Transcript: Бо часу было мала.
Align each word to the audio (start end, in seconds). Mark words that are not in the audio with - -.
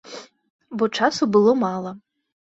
Бо 0.81 0.87
часу 0.99 1.27
было 1.35 1.53
мала. 1.65 1.91